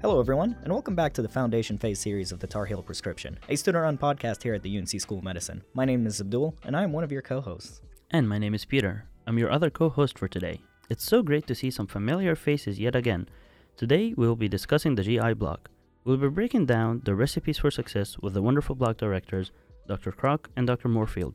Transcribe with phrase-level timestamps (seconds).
[0.00, 3.36] Hello, everyone, and welcome back to the Foundation Phase series of the Tar Heel Prescription,
[3.48, 5.64] a student run podcast here at the UNC School of Medicine.
[5.74, 7.80] My name is Abdul, and I am one of your co hosts.
[8.12, 9.06] And my name is Peter.
[9.26, 10.60] I'm your other co host for today.
[10.88, 13.28] It's so great to see some familiar faces yet again.
[13.76, 15.68] Today, we will be discussing the GI block.
[16.04, 19.50] We'll be breaking down the recipes for success with the wonderful block directors,
[19.88, 20.12] Dr.
[20.12, 20.88] Kroch and Dr.
[20.88, 21.34] Moorefield.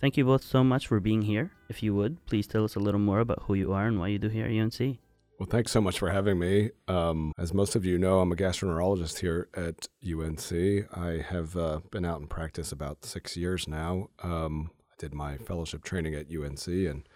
[0.00, 1.52] Thank you both so much for being here.
[1.68, 4.08] If you would, please tell us a little more about who you are and why
[4.08, 4.98] you do here at UNC.
[5.40, 6.68] Well, thanks so much for having me.
[6.86, 10.52] Um, as most of you know, I'm a gastroenterologist here at UNC.
[10.94, 14.10] I have uh, been out in practice about six years now.
[14.22, 17.08] Um, I did my fellowship training at UNC and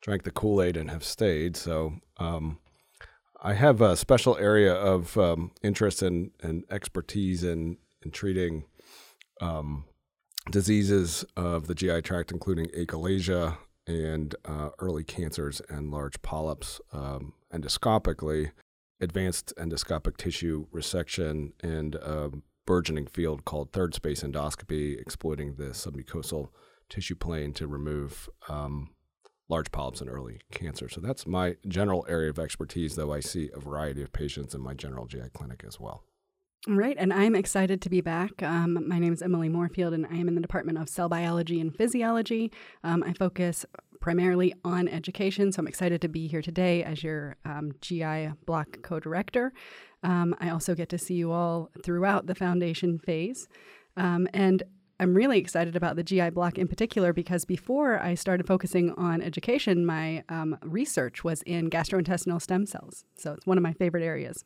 [0.00, 1.56] drank the Kool Aid and have stayed.
[1.56, 2.60] So um,
[3.42, 6.30] I have a special area of um, interest and,
[6.70, 8.62] expertise in, in treating
[9.40, 9.86] um,
[10.52, 13.56] diseases of the GI tract, including achalasia,
[13.90, 18.52] and uh, early cancers and large polyps um, endoscopically,
[19.00, 22.30] advanced endoscopic tissue resection, and a
[22.66, 26.48] burgeoning field called third space endoscopy, exploiting the submucosal
[26.88, 28.90] tissue plane to remove um,
[29.48, 30.88] large polyps and early cancer.
[30.88, 34.60] So that's my general area of expertise, though I see a variety of patients in
[34.60, 36.04] my general GI clinic as well.
[36.68, 38.42] Right, and I'm excited to be back.
[38.42, 41.58] Um, my name is Emily Moorefield, and I am in the Department of Cell Biology
[41.58, 42.52] and Physiology.
[42.84, 43.64] Um, I focus
[43.98, 48.82] primarily on education, so I'm excited to be here today as your um, GI block
[48.82, 49.54] co director.
[50.02, 53.48] Um, I also get to see you all throughout the foundation phase.
[53.96, 54.62] Um, and
[54.98, 59.22] I'm really excited about the GI block in particular because before I started focusing on
[59.22, 63.06] education, my um, research was in gastrointestinal stem cells.
[63.16, 64.44] So it's one of my favorite areas.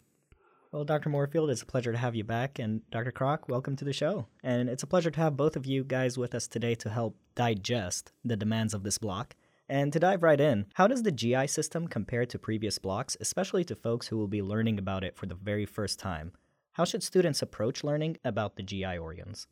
[0.74, 1.08] Well, Dr.
[1.08, 2.58] Moorefield, it's a pleasure to have you back.
[2.58, 3.12] And Dr.
[3.12, 4.26] Kroch, welcome to the show.
[4.42, 7.16] And it's a pleasure to have both of you guys with us today to help
[7.36, 9.36] digest the demands of this block.
[9.68, 13.62] And to dive right in, how does the GI system compare to previous blocks, especially
[13.66, 16.32] to folks who will be learning about it for the very first time?
[16.72, 19.46] How should students approach learning about the GI organs?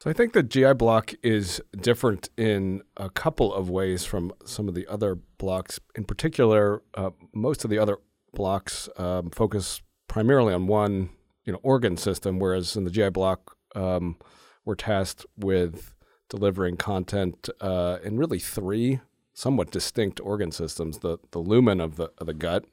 [0.00, 4.66] So I think the GI block is different in a couple of ways from some
[4.66, 5.78] of the other blocks.
[5.94, 7.98] In particular, uh, most of the other
[8.34, 9.80] blocks um, focus
[10.14, 11.10] primarily on one
[11.44, 14.16] you know organ system, whereas in the GI block um,
[14.64, 15.92] we're tasked with
[16.30, 19.00] delivering content uh, in really three
[19.32, 22.64] somewhat distinct organ systems: the the lumen of the of the gut,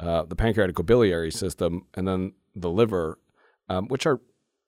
[0.00, 3.18] uh, the pancreatic biliary system, and then the liver,
[3.68, 4.22] um, which are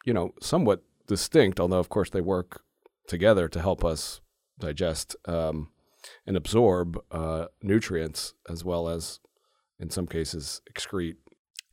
[0.04, 2.60] you know somewhat distinct, although of course they work
[3.08, 4.20] together to help us
[4.58, 5.70] digest um,
[6.26, 9.18] and absorb uh, nutrients as well as
[9.80, 11.16] in some cases excrete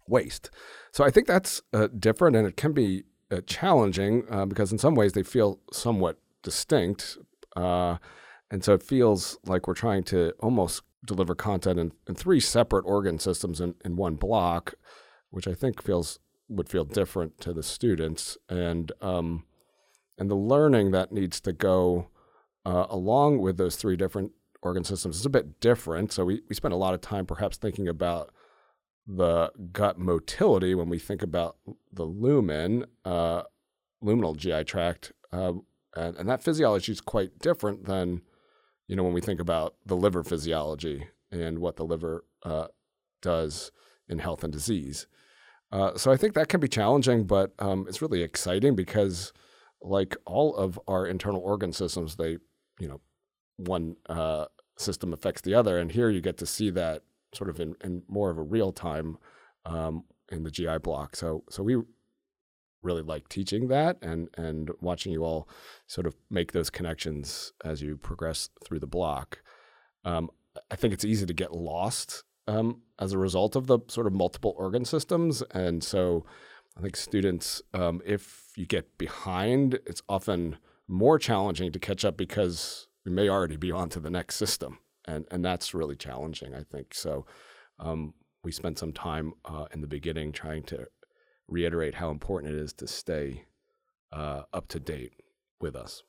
[0.08, 0.50] waste.
[0.92, 4.78] So I think that's uh, different, and it can be uh, challenging uh, because in
[4.78, 7.18] some ways they feel somewhat distinct,
[7.56, 7.98] uh,
[8.52, 12.86] and so it feels like we're trying to almost deliver content in, in three separate
[12.86, 14.76] organ systems in, in one block,
[15.32, 19.46] which I think feels would feel different to the students, and um,
[20.18, 22.10] and the learning that needs to go
[22.66, 24.32] uh, along with those three different
[24.62, 26.12] organ systems is a bit different.
[26.12, 28.34] So we, we spend a lot of time perhaps thinking about
[29.06, 31.58] the gut motility when we think about
[31.92, 33.44] the lumen, uh,
[34.04, 35.54] luminal GI tract, uh,
[35.96, 38.22] and, and, that physiology is quite different than,
[38.88, 42.68] you know, when we think about the liver physiology and what the liver uh,
[43.22, 43.72] does
[44.08, 45.08] in health and disease.
[45.72, 49.34] Uh, so I think that can be challenging, but um, it's really exciting because,
[49.82, 52.38] like all of our internal organ systems, they,
[52.80, 53.02] you know,
[53.58, 54.46] one uh,
[54.78, 57.02] system affects the other, and here you get to see that
[57.34, 59.18] sort of in, in more of a real time
[59.66, 61.16] um, in the GI block.
[61.16, 61.78] So so we
[62.82, 65.48] really like teaching that and and watching you all
[65.88, 69.42] sort of make those connections as you progress through the block.
[70.06, 70.30] Um,
[70.70, 74.14] I think it's easy to get lost um, as a result of the sort of
[74.14, 76.26] multiple organ systems, and so
[76.78, 80.58] I think students, um, if you get behind, it's often
[80.88, 84.80] more challenging to catch up because we may already be on to the next system
[85.06, 86.54] and and that's really challenging.
[86.54, 87.26] I think so.
[87.80, 88.14] Um,
[88.44, 90.88] we spent some time uh, in the beginning trying to
[91.48, 93.46] reiterate how important it is to stay
[94.12, 95.14] uh, up to date
[95.60, 96.04] with us.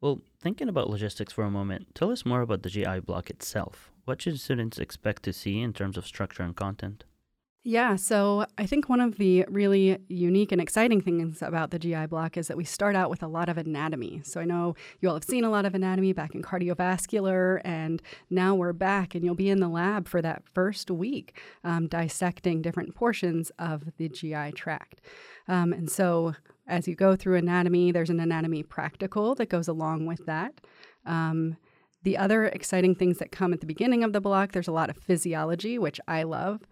[0.00, 3.90] Well, thinking about logistics for a moment, tell us more about the GI block itself.
[4.04, 7.04] What should students expect to see in terms of structure and content?
[7.62, 12.06] Yeah, so I think one of the really unique and exciting things about the GI
[12.06, 14.22] block is that we start out with a lot of anatomy.
[14.24, 18.00] So I know you all have seen a lot of anatomy back in cardiovascular, and
[18.30, 22.62] now we're back, and you'll be in the lab for that first week um, dissecting
[22.62, 25.02] different portions of the GI tract.
[25.46, 26.34] Um, and so
[26.66, 30.62] as you go through anatomy, there's an anatomy practical that goes along with that.
[31.04, 31.58] Um,
[32.02, 34.88] the other exciting things that come at the beginning of the block, there's a lot
[34.88, 36.62] of physiology, which I love.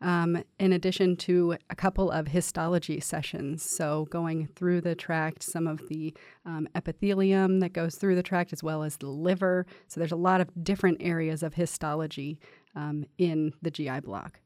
[0.00, 3.62] Um, in addition to a couple of histology sessions.
[3.62, 6.14] So, going through the tract, some of the
[6.46, 9.66] um, epithelium that goes through the tract, as well as the liver.
[9.88, 12.38] So, there's a lot of different areas of histology
[12.74, 14.40] um, in the GI block.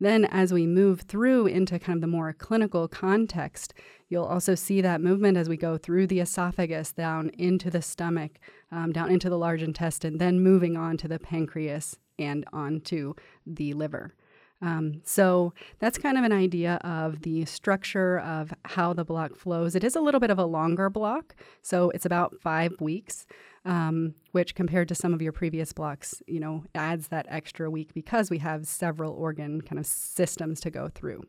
[0.00, 3.74] Then, as we move through into kind of the more clinical context,
[4.08, 8.38] you'll also see that movement as we go through the esophagus down into the stomach,
[8.72, 13.12] um, down into the large intestine, then moving on to the pancreas and onto
[13.46, 14.14] the liver.
[14.62, 19.74] Um, so that's kind of an idea of the structure of how the block flows.
[19.74, 23.26] It is a little bit of a longer block, so it's about five weeks,
[23.64, 27.94] um, which compared to some of your previous blocks, you know, adds that extra week
[27.94, 31.22] because we have several organ kind of systems to go through.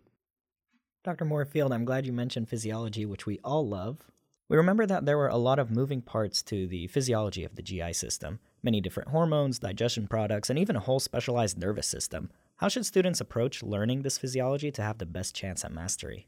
[1.03, 1.25] Dr.
[1.25, 4.11] Moorefield, I'm glad you mentioned physiology, which we all love.
[4.49, 7.63] We remember that there were a lot of moving parts to the physiology of the
[7.63, 12.29] GI system many different hormones, digestion products, and even a whole specialized nervous system.
[12.61, 16.27] How should students approach learning this physiology to have the best chance at mastery?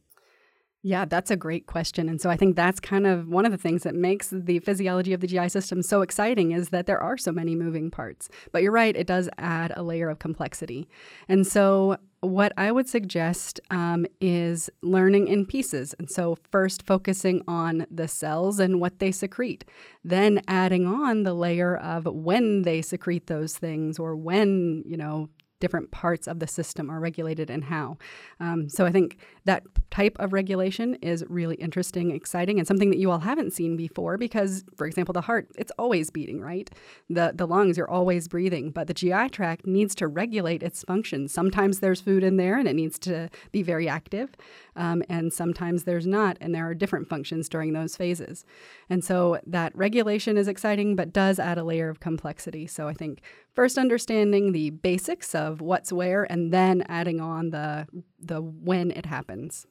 [0.81, 2.09] Yeah, that's a great question.
[2.09, 5.13] And so I think that's kind of one of the things that makes the physiology
[5.13, 8.29] of the GI system so exciting is that there are so many moving parts.
[8.51, 10.89] But you're right, it does add a layer of complexity.
[11.29, 15.93] And so what I would suggest um, is learning in pieces.
[15.99, 19.65] And so, first focusing on the cells and what they secrete,
[20.03, 25.29] then adding on the layer of when they secrete those things or when, you know,
[25.63, 27.97] different parts of the system are regulated and how.
[28.41, 32.97] Um, so I think that type of regulation is really interesting, exciting, and something that
[32.97, 36.69] you all haven't seen before because, for example, the heart, it's always beating, right?
[37.09, 41.29] The, the lungs, you're always breathing, but the GI tract needs to regulate its function.
[41.29, 44.35] Sometimes there's food in there and it needs to be very active,
[44.75, 48.45] um, and sometimes there's not, and there are different functions during those phases.
[48.89, 52.67] And so that regulation is exciting, but does add a layer of complexity.
[52.67, 53.21] So I think
[53.53, 57.87] first understanding the basics of what's where and then adding on the
[58.19, 59.65] the when it happens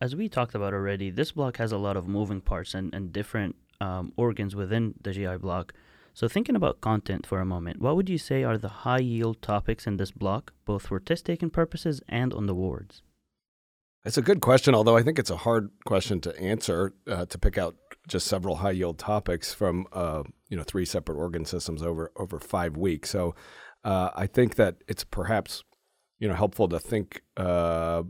[0.00, 3.12] as we talked about already this block has a lot of moving parts and, and
[3.12, 5.72] different um, organs within the gi block
[6.14, 9.40] so thinking about content for a moment what would you say are the high yield
[9.42, 13.02] topics in this block both for test taking purposes and on the wards
[14.06, 17.38] it's a good question, although I think it's a hard question to answer uh, to
[17.38, 17.74] pick out
[18.06, 22.38] just several high yield topics from uh, you know three separate organ systems over over
[22.38, 23.10] five weeks.
[23.10, 23.34] So
[23.84, 25.64] uh, I think that it's perhaps
[26.20, 28.04] you know helpful to think uh,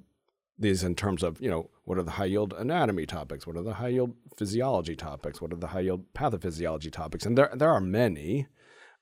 [0.58, 3.62] these in terms of you know what are the high yield anatomy topics, what are
[3.62, 7.72] the high yield physiology topics, what are the high yield pathophysiology topics, and there there
[7.72, 8.46] are many.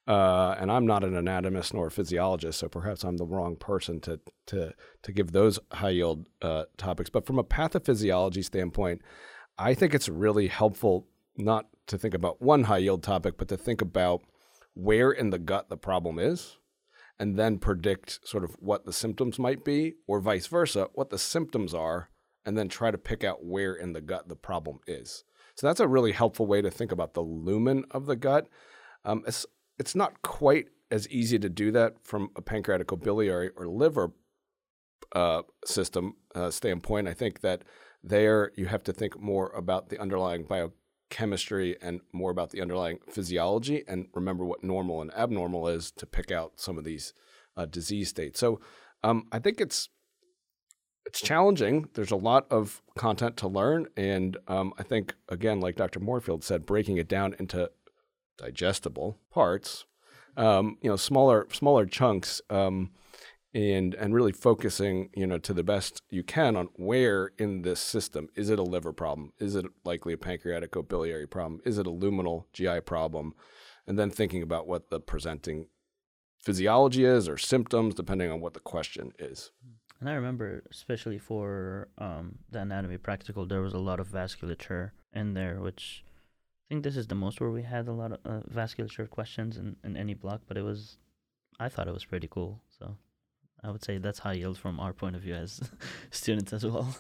[0.07, 4.01] Uh, and I'm not an anatomist nor a physiologist, so perhaps I'm the wrong person
[4.01, 7.09] to to to give those high yield uh, topics.
[7.09, 9.01] But from a pathophysiology standpoint,
[9.59, 11.07] I think it's really helpful
[11.37, 14.23] not to think about one high yield topic, but to think about
[14.75, 16.59] where in the gut the problem is,
[17.19, 21.19] and then predict sort of what the symptoms might be, or vice versa, what the
[21.19, 22.11] symptoms are,
[22.45, 25.25] and then try to pick out where in the gut the problem is.
[25.55, 28.49] So that's a really helpful way to think about the lumen of the gut.
[29.05, 29.23] Um,
[29.79, 34.13] it's not quite as easy to do that from a pancreaticobiliary or liver
[35.15, 37.09] uh, system uh, standpoint.
[37.09, 37.63] I think that
[38.03, 42.99] there you have to think more about the underlying biochemistry and more about the underlying
[43.11, 47.15] physiology and remember what normal and abnormal is to pick out some of these
[47.57, 48.39] uh, disease states.
[48.39, 48.61] So
[49.03, 49.89] um, I think it's
[51.07, 51.89] it's challenging.
[51.95, 56.01] There's a lot of content to learn, and um, I think again, like Dr.
[56.01, 57.71] Moorefield said, breaking it down into
[58.37, 59.85] digestible parts,
[60.37, 62.91] um, you know, smaller smaller chunks, um,
[63.53, 67.81] and and really focusing, you know, to the best you can on where in this
[67.81, 71.87] system is it a liver problem, is it likely a pancreatic biliary problem, is it
[71.87, 73.35] a luminal GI problem,
[73.87, 75.67] and then thinking about what the presenting
[76.41, 79.51] physiology is or symptoms, depending on what the question is.
[80.01, 84.91] And I remember, especially for um, the anatomy practical, there was a lot of vasculature
[85.15, 86.05] in there, which
[86.75, 89.77] think this is the most where we had a lot of uh, vasculature questions in,
[89.85, 90.99] in any block, but it was,
[91.61, 92.61] I thought it was pretty cool.
[92.79, 92.97] So
[93.63, 95.61] I would say that's high yield from our point of view as
[96.11, 96.97] students as well.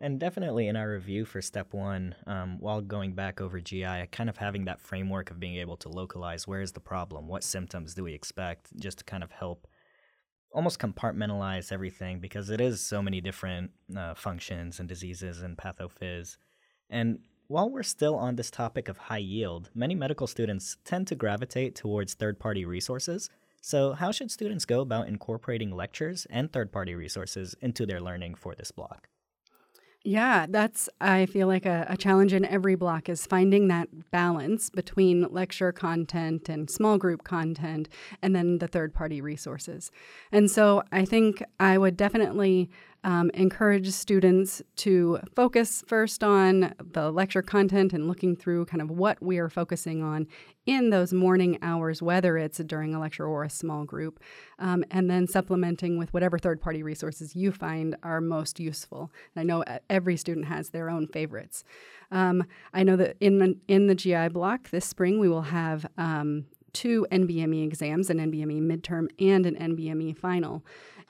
[0.00, 4.28] And definitely in our review for step one, um, while going back over GI, kind
[4.28, 7.94] of having that framework of being able to localize where is the problem, what symptoms
[7.94, 9.68] do we expect, just to kind of help
[10.52, 16.38] almost compartmentalize everything because it is so many different uh, functions and diseases and pathophys.
[16.90, 21.14] And while we're still on this topic of high yield, many medical students tend to
[21.14, 23.30] gravitate towards third party resources.
[23.60, 28.34] So, how should students go about incorporating lectures and third party resources into their learning
[28.34, 29.08] for this block?
[30.06, 34.70] Yeah, that's, I feel like a, a, challenge in every block is finding that balance
[34.70, 37.88] between lecture content and small group content
[38.22, 39.90] and then the third party resources.
[40.30, 42.70] And so I think I would definitely
[43.06, 48.90] um, encourage students to focus first on the lecture content and looking through kind of
[48.90, 50.26] what we are focusing on
[50.66, 54.18] in those morning hours, whether it's during a lecture or a small group,
[54.58, 59.12] um, and then supplementing with whatever third party resources you find are most useful.
[59.36, 61.62] And I know every student has their own favorites.
[62.10, 62.42] Um,
[62.74, 67.06] I know that in, in the GI block this spring, we will have um, two
[67.12, 70.64] NBME exams an NBME midterm and an NBME final.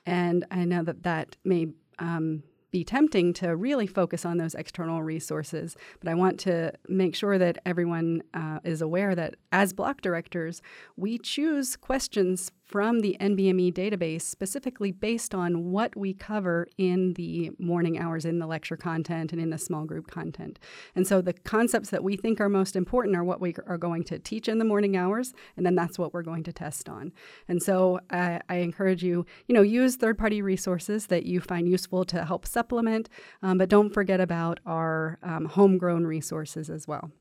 [0.06, 5.02] And I know that that may um, be tempting to really focus on those external
[5.02, 5.76] resources.
[6.00, 10.60] But I want to make sure that everyone uh, is aware that as block directors,
[10.96, 17.52] we choose questions from the NBME database specifically based on what we cover in the
[17.58, 20.58] morning hours in the lecture content and in the small group content.
[20.96, 24.02] And so the concepts that we think are most important are what we are going
[24.04, 27.12] to teach in the morning hours, and then that's what we're going to test on.
[27.46, 32.04] And so I, I encourage you, you know, use third-party resources that you find useful
[32.06, 33.08] to help supplement,
[33.42, 37.12] um, but don't forget about our um, homegrown resources as well.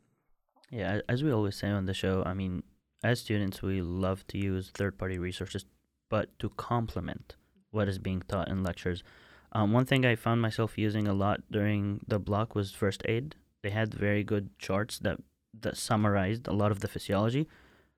[0.72, 2.64] Yeah, as we always say on the show, I mean,
[3.06, 5.66] as students, we love to use third party resources,
[6.10, 7.36] but to complement
[7.72, 9.04] what is being taught in lectures.
[9.52, 13.36] Um, one thing I found myself using a lot during the block was first aid.
[13.62, 15.18] They had very good charts that,
[15.62, 17.48] that summarized a lot of the physiology,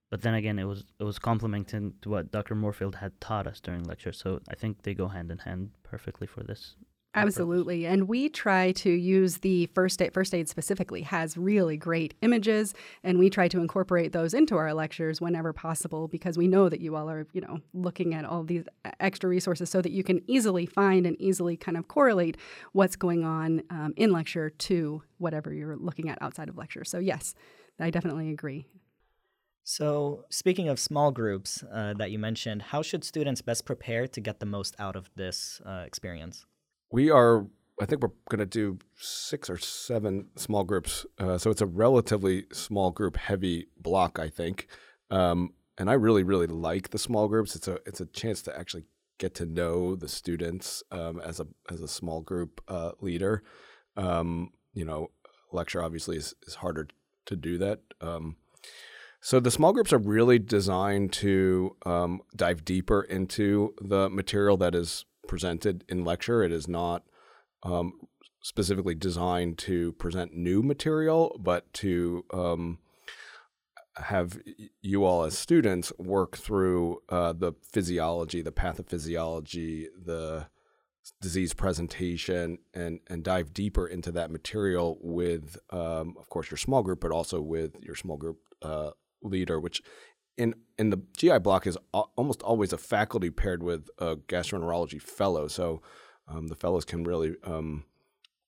[0.09, 2.55] but then again, it was it was complementing to what Dr.
[2.55, 4.13] Moorefield had taught us during lecture.
[4.13, 6.75] So I think they go hand in hand perfectly for this
[7.17, 7.85] Absolutely.
[7.85, 12.73] And we try to use the first aid, first aid specifically has really great images
[13.03, 16.79] and we try to incorporate those into our lectures whenever possible because we know that
[16.79, 18.65] you all are, you know, looking at all these
[18.99, 22.37] extra resources so that you can easily find and easily kind of correlate
[22.73, 26.83] what's going on um, in lecture to whatever you're looking at outside of lecture.
[26.83, 27.33] So yes,
[27.79, 28.67] I definitely agree.
[29.69, 34.21] So, speaking of small groups uh, that you mentioned, how should students best prepare to
[34.21, 36.45] get the most out of this uh, experience?
[36.91, 37.47] We are
[37.79, 41.05] I think we're going to do six or seven small groups.
[41.19, 44.67] Uh, so it's a relatively small group heavy block, I think.
[45.11, 47.55] Um, and I really, really like the small groups.
[47.55, 48.85] It's a it's a chance to actually
[49.19, 53.43] get to know the students um, as a as a small group uh, leader.
[53.95, 55.11] Um, you know,
[55.51, 56.87] lecture obviously is, is harder
[57.27, 57.81] to do that.
[58.01, 58.37] Um,
[59.21, 64.75] so the small groups are really designed to um, dive deeper into the material that
[64.75, 66.43] is presented in lecture.
[66.43, 67.03] It is not
[67.63, 67.93] um,
[68.41, 72.79] specifically designed to present new material, but to um,
[73.95, 74.39] have
[74.81, 80.47] you all as students work through uh, the physiology, the pathophysiology, the
[81.21, 86.83] disease presentation, and and dive deeper into that material with, um, of course, your small
[86.83, 88.91] group, but also with your small group uh,
[89.23, 89.81] leader, which
[90.37, 95.47] in in the GI block is almost always a faculty paired with a gastroenterology fellow.
[95.47, 95.81] So
[96.27, 97.85] um, the fellows can really um,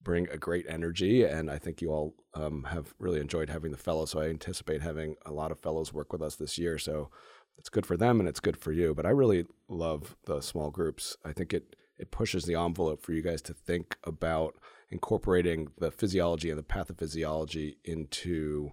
[0.01, 3.77] bring a great energy, and I think you all um, have really enjoyed having the
[3.77, 4.12] fellows.
[4.12, 6.77] So I anticipate having a lot of fellows work with us this year.
[6.77, 7.10] So
[7.58, 8.93] it's good for them and it's good for you.
[8.93, 11.17] But I really love the small groups.
[11.25, 14.55] I think it it pushes the envelope for you guys to think about
[14.89, 18.72] incorporating the physiology and the pathophysiology into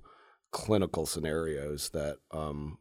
[0.52, 2.78] clinical scenarios that um,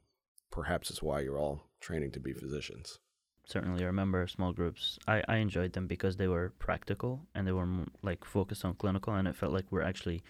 [0.51, 2.99] perhaps is why you're all training to be physicians.
[3.47, 4.97] Certainly, I remember small groups.
[5.07, 7.67] I, I enjoyed them because they were practical and they were
[8.01, 10.23] like focused on clinical, and it felt like we're actually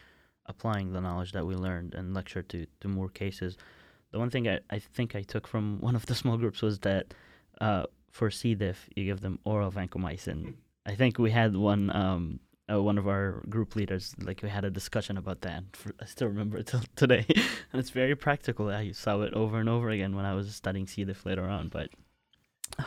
[0.47, 3.57] applying the knowledge that we learned and lecture to, to more cases.
[4.11, 6.79] The one thing I, I think I took from one of the small groups was
[6.79, 7.13] that
[7.61, 8.53] uh, for C.
[8.55, 10.55] diff, you give them oral vancomycin.
[10.85, 12.39] I think we had one um,
[12.71, 15.63] uh, one of our group leaders, like we had a discussion about that.
[15.73, 18.69] For, I still remember it till today, and it's very practical.
[18.69, 21.03] I saw it over and over again when I was studying C.
[21.03, 21.69] diff later on.
[21.69, 21.89] But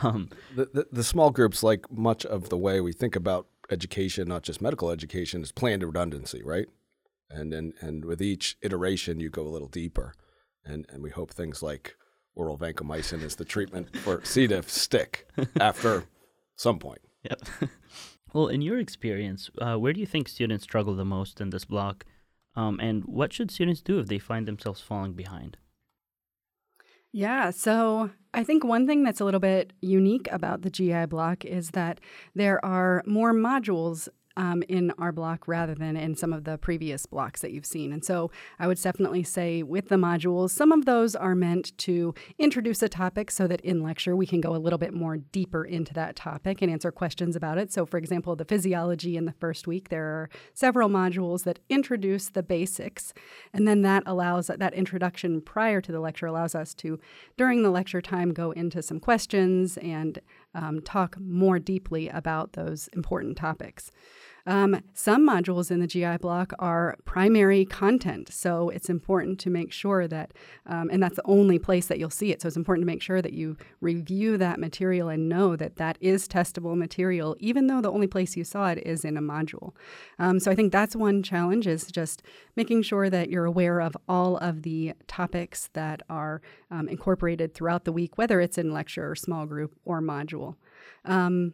[0.01, 4.27] um, the, the, the small groups, like much of the way we think about education,
[4.27, 6.67] not just medical education, is planned redundancy, right?
[7.29, 10.13] And and and with each iteration, you go a little deeper,
[10.65, 11.95] and and we hope things like
[12.35, 14.47] oral vancomycin is the treatment for C.
[14.47, 15.27] diff stick
[15.59, 16.05] after
[16.55, 17.01] some point.
[17.23, 17.41] Yep.
[18.33, 21.65] Well, in your experience, uh, where do you think students struggle the most in this
[21.65, 22.05] block?
[22.55, 25.57] Um, and what should students do if they find themselves falling behind?
[27.11, 31.43] Yeah, so I think one thing that's a little bit unique about the GI block
[31.43, 31.99] is that
[32.35, 34.07] there are more modules
[34.37, 37.91] um, in our block rather than in some of the previous blocks that you've seen.
[37.91, 42.13] And so I would definitely say with the modules, some of those are meant to
[42.37, 45.65] introduce a topic so that in lecture we can go a little bit more deeper
[45.65, 47.71] into that topic and answer questions about it.
[47.73, 52.29] So, for example, the physiology in the first week, there are several modules that introduce
[52.29, 53.13] the basics.
[53.53, 56.99] And then that allows that introduction prior to the lecture allows us to,
[57.37, 60.19] during the lecture time, go into some questions and
[60.53, 63.91] um, talk more deeply about those important topics.
[64.49, 69.71] Um, some modules in the GI block are primary content, so it's important to make
[69.71, 70.33] sure that,
[70.65, 72.41] um, and that's the only place that you'll see it.
[72.41, 75.99] So it's important to make sure that you review that material and know that that
[76.01, 79.75] is testable material, even though the only place you saw it is in a module.
[80.17, 82.23] Um, so I think that's one challenge is just
[82.55, 86.41] making sure that you're aware of all of the topics that are
[86.71, 90.55] um, incorporated throughout the week, whether it's in lecture or small group or module.
[91.05, 91.53] Um,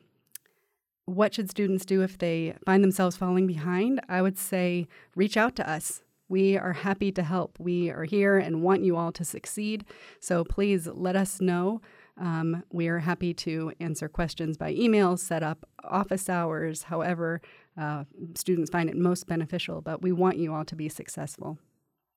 [1.06, 4.02] what should students do if they find themselves falling behind?
[4.10, 6.02] I would say reach out to us.
[6.28, 7.60] We are happy to help.
[7.60, 9.86] We are here and want you all to succeed.
[10.20, 11.82] So please let us know.
[12.18, 17.42] Um, we are happy to answer questions by email, set up office hours, however
[17.78, 19.82] uh, students find it most beneficial.
[19.82, 21.60] But we want you all to be successful.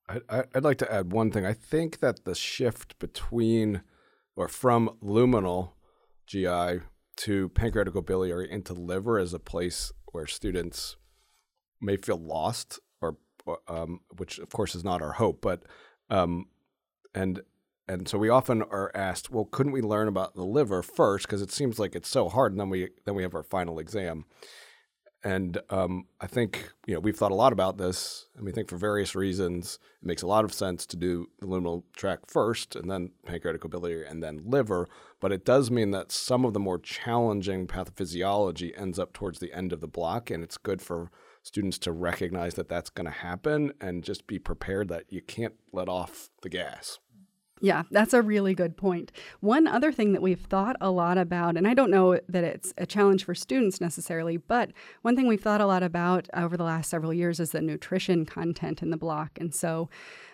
[0.08, 1.44] I, would like to add one thing.
[1.44, 3.82] I think that the shift between
[4.36, 5.72] or from luminal
[6.26, 6.80] GI
[7.18, 10.96] to pancreatico biliary into liver as a place where students
[11.80, 13.16] may feel lost, or,
[13.66, 15.64] um, which of course is not our hope, but
[16.10, 16.46] um,
[17.14, 17.42] and
[17.88, 21.40] and so we often are asked, well, couldn't we learn about the liver first because
[21.40, 24.24] it seems like it's so hard, and then we then we have our final exam.
[25.24, 28.68] And um, I think you know we've thought a lot about this, and we think
[28.68, 32.76] for various reasons it makes a lot of sense to do the luminal tract first,
[32.76, 34.88] and then pancreatic pancreaticobiliary, and then liver.
[35.20, 39.52] But it does mean that some of the more challenging pathophysiology ends up towards the
[39.52, 41.10] end of the block, and it's good for
[41.42, 45.54] students to recognize that that's going to happen and just be prepared that you can't
[45.72, 46.98] let off the gas.
[47.60, 49.10] Yeah, that's a really good point.
[49.40, 52.72] One other thing that we've thought a lot about, and I don't know that it's
[52.78, 54.70] a challenge for students necessarily, but
[55.02, 58.24] one thing we've thought a lot about over the last several years is the nutrition
[58.24, 59.38] content in the block.
[59.40, 59.88] And so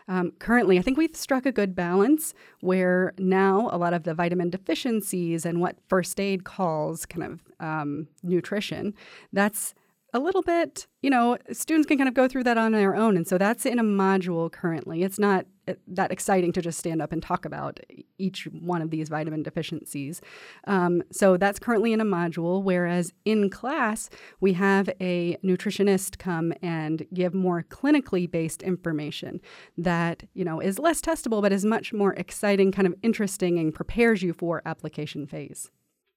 [0.06, 4.12] um, currently, I think we've struck a good balance where now a lot of the
[4.12, 8.94] vitamin deficiencies and what first aid calls kind of um, nutrition,
[9.32, 9.74] that's
[10.14, 13.16] a little bit, you know, students can kind of go through that on their own.
[13.16, 15.02] And so that's in a module currently.
[15.02, 17.80] It's not uh, that exciting to just stand up and talk about
[18.16, 20.20] each one of these vitamin deficiencies.
[20.68, 24.08] Um, so that's currently in a module, whereas in class,
[24.40, 29.40] we have a nutritionist come and give more clinically based information
[29.76, 33.74] that, you know, is less testable, but is much more exciting, kind of interesting, and
[33.74, 35.72] prepares you for application phase.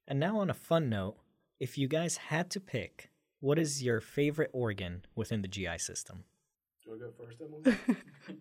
[0.08, 1.16] And now on a fun note,
[1.60, 6.24] if you guys had to pick what is your favorite organ within the GI system?
[6.84, 8.40] Do you want to go first, Emily?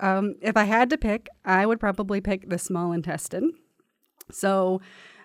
[0.00, 3.52] um, if I had to pick, I would probably pick the small intestine.
[4.30, 4.80] So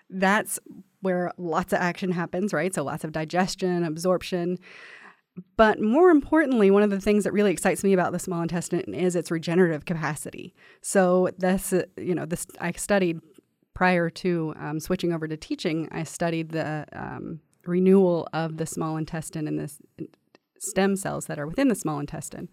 [0.10, 0.60] that's
[1.02, 2.74] where lots of action happens, right?
[2.74, 4.58] So lots of digestion, absorption.
[5.56, 8.94] But more importantly, one of the things that really excites me about the small intestine
[8.94, 10.56] is its regenerative capacity.
[10.82, 13.20] So this, uh, you know, this I studied
[13.76, 15.88] prior to um, switching over to teaching.
[15.92, 20.08] I studied the um, renewal of the small intestine and the
[20.60, 22.50] stem cells that are within the small intestine.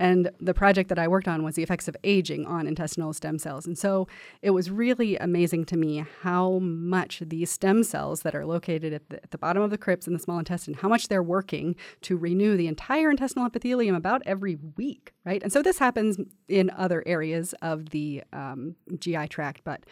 [0.00, 3.38] And the project that I worked on was the effects of aging on intestinal stem
[3.38, 3.66] cells.
[3.66, 4.06] And so
[4.42, 9.08] it was really amazing to me how much these stem cells that are located at
[9.08, 11.74] the, at the bottom of the crypts in the small intestine, how much they're working
[12.02, 15.42] to renew the entire intestinal epithelium about every week, right?
[15.42, 16.18] And so this happens
[16.48, 19.84] in other areas of the um, GI tract, but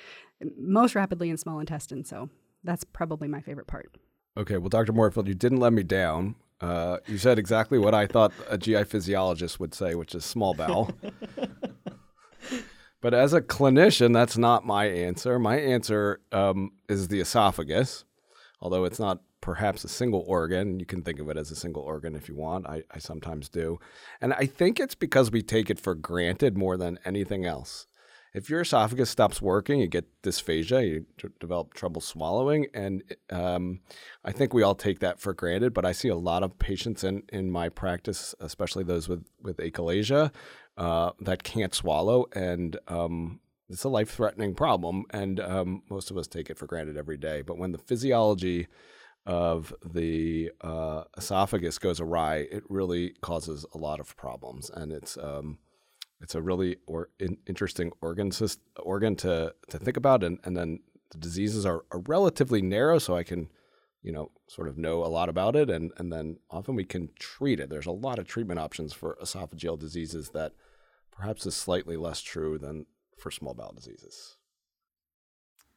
[0.57, 2.05] most rapidly in small intestine.
[2.05, 2.31] So
[2.63, 3.91] that's probably my favorite part.
[4.37, 4.92] Okay, well, Dr.
[4.92, 6.35] Moorefield, you didn't let me down.
[6.61, 10.53] Uh, you said exactly what I thought a GI physiologist would say, which is small
[10.53, 10.90] bowel.
[13.01, 15.38] but as a clinician, that's not my answer.
[15.38, 18.05] My answer um, is the esophagus,
[18.61, 20.81] although it's not perhaps a single organ.
[20.81, 22.66] You can think of it as a single organ if you want.
[22.66, 23.79] I, I sometimes do.
[24.20, 27.87] And I think it's because we take it for granted more than anything else
[28.37, 31.07] if your esophagus stops working, you get dysphagia, you
[31.40, 33.81] develop trouble swallowing, and um,
[34.27, 35.72] I think we all take that for granted.
[35.72, 39.57] But I see a lot of patients in in my practice, especially those with with
[39.57, 40.33] achalasia,
[40.77, 45.05] uh, that can't swallow, and um, it's a life threatening problem.
[45.11, 47.40] And um, most of us take it for granted every day.
[47.40, 48.68] But when the physiology
[49.25, 55.16] of the uh, esophagus goes awry, it really causes a lot of problems, and it's
[55.16, 55.57] um,
[56.21, 58.31] it's a really or, in, interesting organ
[58.79, 63.17] organ to to think about, and and then the diseases are, are relatively narrow, so
[63.17, 63.49] I can
[64.07, 67.09] you know, sort of know a lot about it, and and then often we can
[67.19, 67.69] treat it.
[67.69, 70.53] There's a lot of treatment options for esophageal diseases that
[71.11, 72.87] perhaps is slightly less true than
[73.19, 74.37] for small bowel diseases.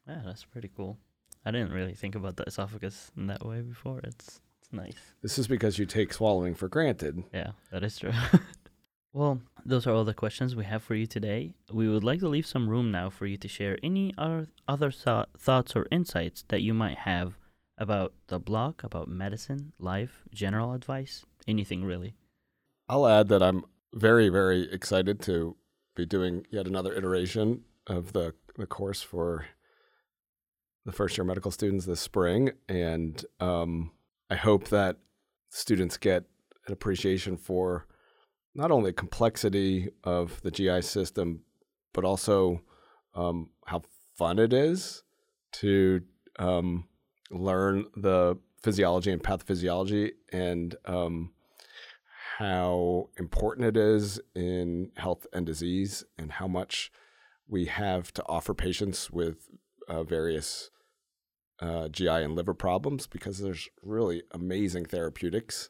[0.08, 0.99] Yeah, that's pretty cool.
[1.43, 3.99] I didn't really think about the esophagus in that way before.
[4.04, 4.97] It's it's nice.
[5.23, 7.23] This is because you take swallowing for granted.
[7.34, 8.13] Yeah, that is true.
[9.13, 11.53] well, those are all the questions we have for you today.
[11.71, 14.91] We would like to leave some room now for you to share any other other
[14.91, 17.37] th- thoughts or insights that you might have
[17.77, 22.13] about the block, about medicine, life, general advice, anything really.
[22.87, 25.55] I'll add that I'm very, very excited to
[25.95, 29.45] be doing yet another iteration of the, the course for
[30.85, 32.51] the first year medical students this spring.
[32.67, 33.91] And um,
[34.29, 34.97] I hope that
[35.49, 36.25] students get
[36.67, 37.87] an appreciation for
[38.59, 41.43] not only the complexity of the GI system,
[41.93, 42.61] but also
[43.15, 43.81] um, how
[44.17, 45.03] fun it is
[45.53, 46.01] to
[46.39, 46.83] um,
[47.31, 51.31] learn the physiology and pathophysiology and um,
[52.37, 56.91] how important it is in health and disease and how much
[57.47, 59.47] we have to offer patients with
[59.87, 60.69] uh, various
[61.61, 65.69] uh, GI and liver problems because there's really amazing therapeutics.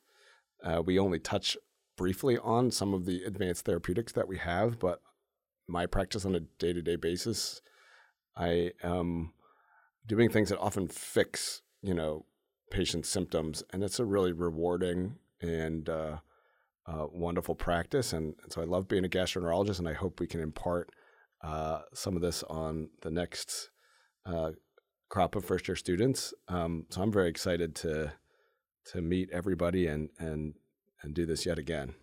[0.64, 1.56] Uh, we only touch
[2.00, 5.02] briefly on some of the advanced therapeutics that we have, but
[5.68, 7.62] my practice on a day to day basis,
[8.38, 9.34] I am
[10.08, 12.26] doing things that often fix, you know,
[12.72, 16.20] patients' symptoms, and it's a really rewarding and uh,
[16.88, 18.14] uh, wonderful practice.
[18.14, 20.90] And, and, so I love being a gastroenterologist, and I hope we can impart
[21.44, 23.72] uh, some of this on the next
[24.26, 24.52] uh,
[25.10, 26.34] crop of first year students.
[26.48, 28.14] Um, so I'm very excited to
[28.94, 30.54] to meet everybody and and
[31.02, 31.96] and do this yet again.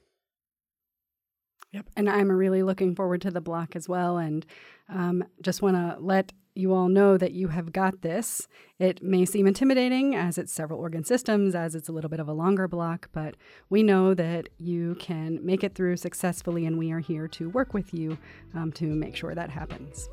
[1.73, 4.47] Yep, and I'm really looking forward to the block as well, and
[4.89, 8.49] um, just want to let you all know that you have got this.
[8.79, 12.29] It may seem intimidating as it's several organ systems, as it's a little bit of
[12.29, 13.37] a longer block, but
[13.69, 17.75] we know that you can make it through successfully, and we are here to work
[17.75, 18.17] with you
[18.55, 20.09] um, to make sure that happens.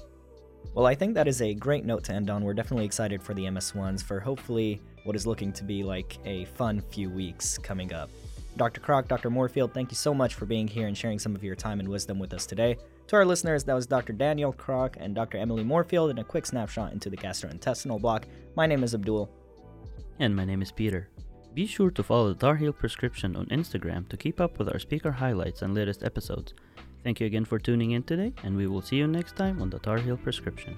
[0.73, 2.43] Well, I think that is a great note to end on.
[2.43, 6.45] We're definitely excited for the MS1s for hopefully what is looking to be like a
[6.45, 8.09] fun few weeks coming up.
[8.55, 8.81] Dr.
[8.81, 9.29] Kroch, Dr.
[9.29, 11.89] Moorefield, thank you so much for being here and sharing some of your time and
[11.89, 12.77] wisdom with us today.
[13.07, 14.13] To our listeners, that was Dr.
[14.13, 15.37] Daniel Kroch and Dr.
[15.37, 18.27] Emily Moorefield in a quick snapshot into the gastrointestinal block.
[18.55, 19.29] My name is Abdul.
[20.19, 21.09] And my name is Peter.
[21.53, 24.79] Be sure to follow the Tar Heel Prescription on Instagram to keep up with our
[24.79, 26.53] speaker highlights and latest episodes.
[27.03, 29.69] Thank you again for tuning in today, and we will see you next time on
[29.69, 30.75] the Tar Heel Prescription.